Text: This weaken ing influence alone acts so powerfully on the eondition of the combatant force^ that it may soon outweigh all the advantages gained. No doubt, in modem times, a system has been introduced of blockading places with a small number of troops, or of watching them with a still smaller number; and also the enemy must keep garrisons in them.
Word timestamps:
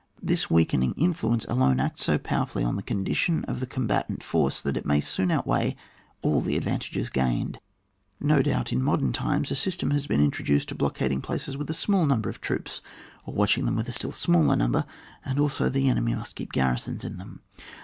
This 0.19 0.49
weaken 0.49 0.81
ing 0.81 0.93
influence 0.95 1.45
alone 1.45 1.79
acts 1.79 2.03
so 2.03 2.17
powerfully 2.17 2.63
on 2.63 2.75
the 2.75 2.81
eondition 2.81 3.45
of 3.47 3.59
the 3.59 3.67
combatant 3.67 4.21
force^ 4.21 4.59
that 4.63 4.75
it 4.75 4.83
may 4.83 4.99
soon 4.99 5.29
outweigh 5.29 5.75
all 6.23 6.41
the 6.41 6.57
advantages 6.57 7.11
gained. 7.11 7.59
No 8.19 8.41
doubt, 8.41 8.71
in 8.71 8.81
modem 8.81 9.13
times, 9.13 9.51
a 9.51 9.55
system 9.55 9.91
has 9.91 10.07
been 10.07 10.19
introduced 10.19 10.71
of 10.71 10.79
blockading 10.79 11.21
places 11.21 11.55
with 11.55 11.69
a 11.69 11.75
small 11.75 12.07
number 12.07 12.31
of 12.31 12.41
troops, 12.41 12.81
or 13.27 13.33
of 13.33 13.37
watching 13.37 13.65
them 13.65 13.75
with 13.75 13.87
a 13.87 13.91
still 13.91 14.11
smaller 14.11 14.55
number; 14.55 14.85
and 15.23 15.37
also 15.37 15.69
the 15.69 15.87
enemy 15.87 16.15
must 16.15 16.33
keep 16.33 16.51
garrisons 16.51 17.03
in 17.03 17.17
them. 17.17 17.41